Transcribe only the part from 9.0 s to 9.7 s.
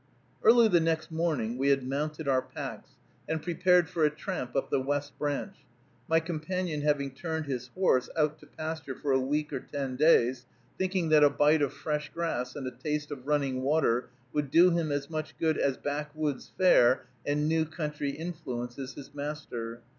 a week or